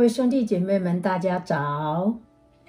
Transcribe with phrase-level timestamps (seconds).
[0.00, 2.14] 各位兄弟姐妹们，大家早！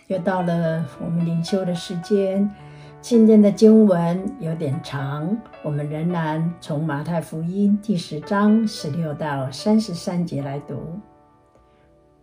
[0.07, 2.51] 又到了我们灵修的时间。
[2.99, 10.99] 今天的经文有点长，我们仍然从马太福音第十章十六到三十三节来读。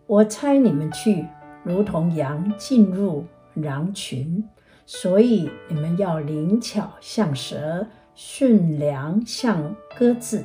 [0.07, 1.27] 我差你们去，
[1.63, 4.47] 如同羊进入狼群，
[4.85, 10.45] 所以你们要灵巧像蛇，驯良像鸽子。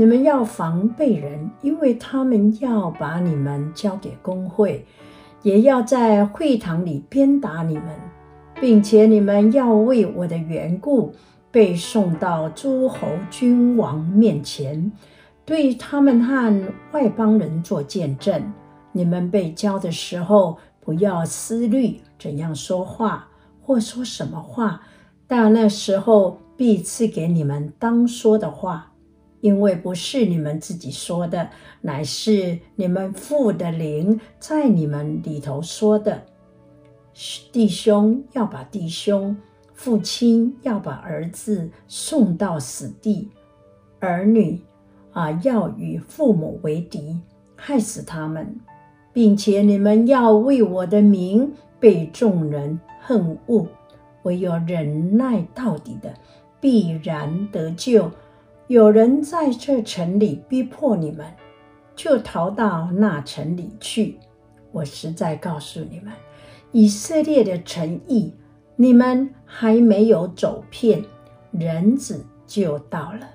[0.00, 4.86] 你们要防备人，因为他们要把你们交给公会，
[5.42, 7.84] 也要在会堂里鞭打你们，
[8.58, 11.12] 并且你们要为我的缘故
[11.50, 14.90] 被送到诸侯君王面前，
[15.44, 18.42] 对他们和外邦人做见证。
[18.92, 23.28] 你们被交的时候，不要思虑怎样说话
[23.60, 24.80] 或说什么话，
[25.26, 28.89] 但那时候必赐给你们当说的话。
[29.40, 31.48] 因为不是你们自己说的，
[31.80, 36.22] 乃是你们父的灵在你们里头说的。
[37.52, 39.36] 弟兄要把弟兄，
[39.74, 43.28] 父亲要把儿子送到死地，
[43.98, 44.60] 儿女
[45.12, 47.20] 啊要与父母为敌，
[47.56, 48.60] 害死他们，
[49.12, 53.66] 并且你们要为我的名被众人恨恶，
[54.22, 56.14] 唯有忍耐到底的，
[56.60, 58.10] 必然得救。
[58.70, 61.26] 有人在这城里逼迫你们，
[61.96, 64.16] 就逃到那城里去。
[64.70, 66.12] 我实在告诉你们，
[66.70, 68.32] 以色列的诚意，
[68.76, 71.02] 你们还没有走遍，
[71.50, 73.28] 人子就到了。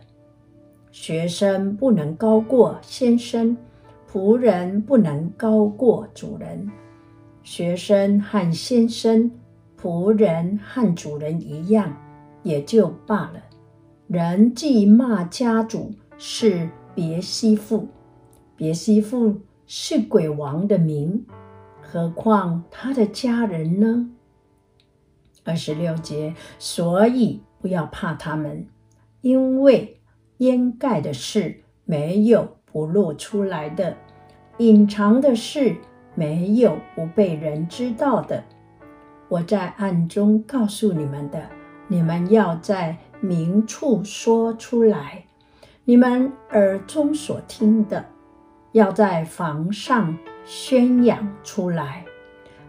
[0.93, 3.57] 学生不能高过先生，
[4.09, 6.71] 仆人不能高过主人。
[7.43, 9.29] 学生和先生、
[9.77, 11.93] 仆人和主人一样，
[12.41, 13.41] 也就罢了。
[14.07, 17.87] 人既骂家主是别西卜，
[18.55, 21.25] 别西卜是鬼王的名，
[21.81, 24.11] 何况他的家人呢？
[25.43, 28.67] 二十六节，所以不要怕他们，
[29.21, 29.99] 因为
[30.37, 33.97] 掩盖的事没有不露出来的，
[34.59, 35.77] 隐藏的事
[36.13, 38.43] 没有不被人知道的。
[39.29, 41.49] 我在暗中告诉你们的，
[41.87, 45.25] 你们要在明处说出来，
[45.83, 48.05] 你们耳中所听的，
[48.71, 52.05] 要在房上宣扬出来。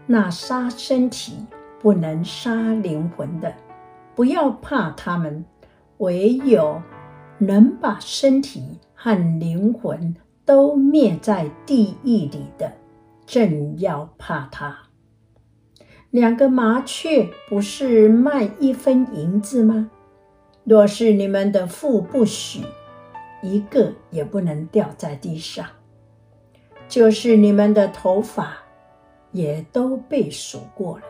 [0.06, 1.46] 那杀身体
[1.80, 3.52] 不能杀灵魂的，
[4.14, 5.44] 不要怕他们；
[5.98, 6.80] 唯有
[7.38, 12.70] 能把身体和灵魂都灭在地狱里的，
[13.26, 14.85] 正要怕他。
[16.16, 19.90] 两个麻雀不是卖一分银子吗？
[20.64, 22.62] 若是你们的父不许，
[23.42, 25.66] 一个也不能掉在地上；
[26.88, 28.56] 就是你们的头发，
[29.30, 31.04] 也都被数过了。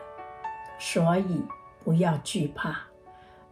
[0.77, 1.41] 所以
[1.85, 2.77] 不要惧怕，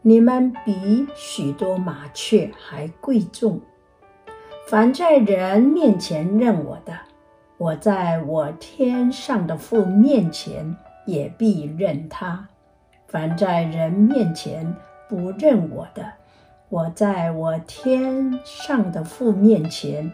[0.02, 3.62] 你们比许多麻雀还贵重。
[4.68, 6.92] 凡在人面前认我的，
[7.58, 12.48] 我在我天上的父面前也必认他；
[13.08, 14.76] 凡在人面前，
[15.08, 16.14] 不认我的，
[16.70, 20.12] 我在我天上的父面前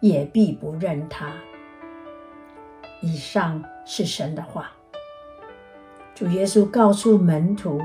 [0.00, 1.32] 也必不认他。
[3.00, 4.72] 以上是神的话。
[6.14, 7.80] 主耶稣告诉门徒，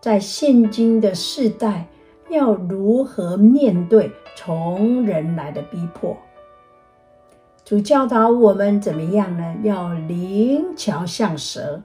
[0.00, 1.86] 在现今的世代
[2.28, 6.16] 要如何面对从人来的逼迫。
[7.66, 9.56] 主教导我们怎么样呢？
[9.64, 11.82] 要灵巧像蛇，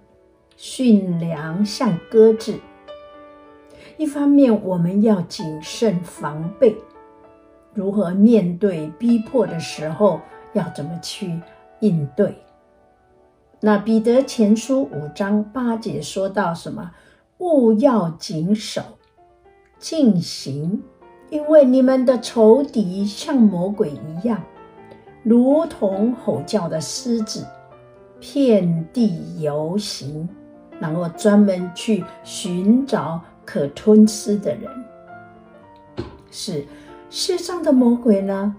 [0.56, 2.60] 驯良像鸽子。
[3.98, 6.78] 一方面，我们要谨慎防备，
[7.74, 10.22] 如何面对逼迫的时候，
[10.54, 11.42] 要怎么去
[11.80, 12.36] 应对？
[13.60, 16.92] 那彼得前书五章八节说到什么？
[17.40, 18.84] 勿要谨守，
[19.80, 20.84] 禁行，
[21.32, 24.44] 因为你们的仇敌像魔鬼一样，
[25.24, 27.46] 如同吼叫的狮子，
[28.20, 30.28] 遍地游行，
[30.80, 33.22] 然后专门去寻找。
[33.44, 34.70] 可吞吃的人，
[36.30, 36.66] 是
[37.10, 38.56] 世上的魔鬼呢？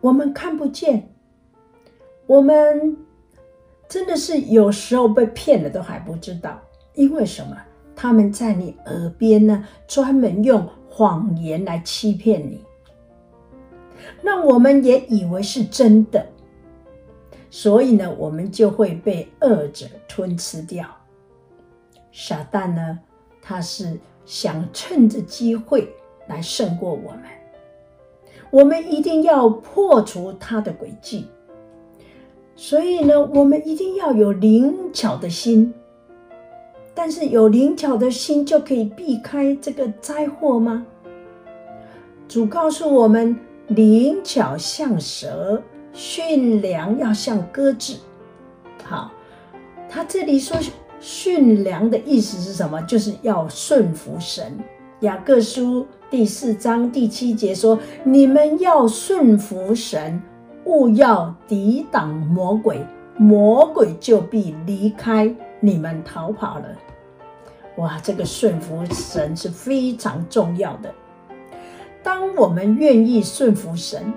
[0.00, 1.08] 我们看不见，
[2.26, 2.96] 我们
[3.88, 6.60] 真的是有时候被骗了都还不知道，
[6.94, 7.56] 因为什么？
[7.96, 12.62] 他们在你耳边呢，专门用谎言来欺骗你，
[14.22, 16.26] 那我们也以为是真的，
[17.50, 20.86] 所以呢，我们就会被恶者吞吃掉。
[22.10, 22.98] 傻蛋呢，
[23.40, 23.98] 他是。
[24.28, 25.88] 想趁着机会
[26.26, 27.22] 来胜过我们，
[28.50, 31.26] 我们一定要破除他的诡计。
[32.54, 35.72] 所以呢，我们一定要有灵巧的心。
[36.94, 40.86] 但是有灵巧的心就可以避开这个灾祸吗？
[42.28, 43.34] 主告诉我们：
[43.68, 45.62] 灵巧像蛇，
[45.92, 47.98] 驯良要像鸽子。
[48.82, 49.12] 好，
[49.90, 50.56] 他这里说
[50.98, 52.80] 驯良的意思是什么？
[52.82, 54.58] 就是要顺服神。
[55.00, 60.20] 雅各书第四章第七节说：“你们要顺服神，
[60.64, 62.80] 勿要抵挡魔鬼，
[63.18, 66.64] 魔鬼就必离开你们逃跑了。”
[67.76, 70.92] 哇，这个顺服神是非常重要的。
[72.08, 74.14] 当我们愿意顺服神，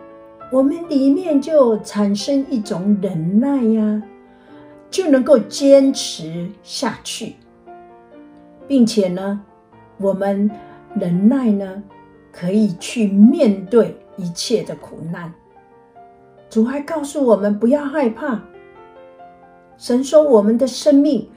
[0.50, 4.02] 我们里面就产生一种忍耐呀，
[4.90, 7.36] 就能够坚持下去，
[8.66, 9.42] 并且呢，
[9.98, 10.50] 我们
[10.96, 11.84] 忍耐呢，
[12.32, 15.34] 可以去面对一切的苦难。
[16.50, 18.40] 主还告诉我们不要害怕。
[19.76, 21.28] 神说我们的生命。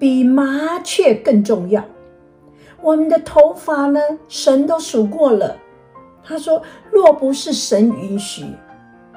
[0.00, 1.84] 比麻雀更重要。
[2.80, 4.00] 我们的头发呢？
[4.28, 5.56] 神都数过了。
[6.24, 8.46] 他说：“若不是神允许，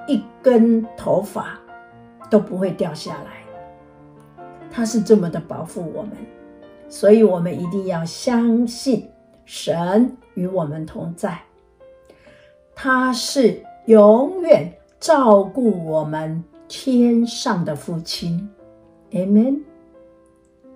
[0.08, 1.60] 一根头发
[2.30, 6.12] 都不会掉下来。”他是这么的保护我们，
[6.90, 9.10] 所以我们一定要相信
[9.46, 11.40] 神与我们同在。
[12.74, 18.50] 他是永远照顾我们天上的父亲。
[19.12, 19.62] Amen。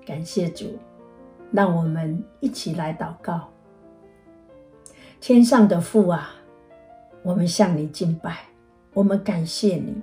[0.06, 0.78] 感谢主，
[1.52, 3.50] 让我们一起来祷告。
[5.22, 6.36] 天上的父啊，
[7.24, 8.40] 我们向你敬拜，
[8.94, 9.94] 我们感谢你，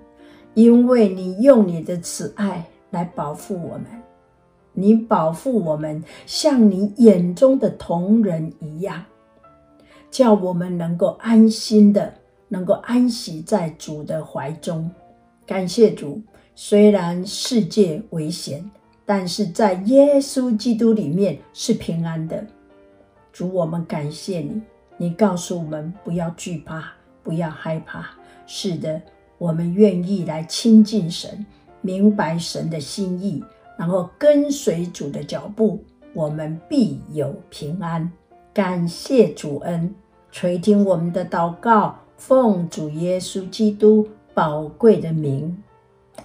[0.55, 3.87] 因为你用你的慈爱来保护我们，
[4.73, 9.05] 你保护我们像你眼中的瞳人一样，
[10.11, 12.13] 叫我们能够安心的，
[12.49, 14.91] 能够安息在主的怀中。
[15.47, 16.21] 感谢主，
[16.55, 18.71] 虽然世界危险。
[19.09, 22.45] 但是在耶稣基督里面是平安的。
[23.33, 24.61] 主，我们感谢你，
[24.97, 26.85] 你告诉我们不要惧怕，
[27.23, 28.07] 不要害怕。
[28.47, 29.01] 是的，
[29.39, 31.45] 我们愿意来亲近神，
[31.81, 33.43] 明白神的心意，
[33.77, 35.85] 然后跟随主的脚步，
[36.15, 38.11] 我们必有平安。
[38.55, 39.95] 感谢主恩，
[40.31, 45.63] 垂听我们的祷告，奉主耶稣基督宝贵的名，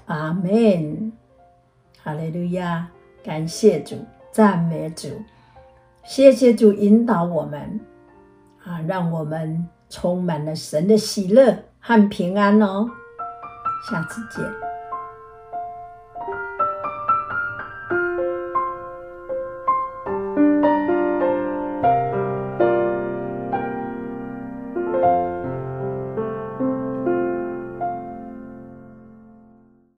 [0.06, 1.12] 阿门。
[2.04, 2.90] 哈利路亚！
[3.24, 3.96] 感谢主，
[4.32, 5.10] 赞美主，
[6.04, 7.80] 谢谢主引导我们
[8.64, 12.88] 啊，让我们充满了神的喜乐和平安哦。
[13.90, 14.71] 下次见。